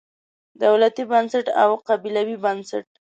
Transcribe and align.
دولتي 0.63 1.03
بنسټ 1.11 1.45
او 1.63 1.69
قبیلوي 1.87 2.37
بنسټ. 2.43 2.87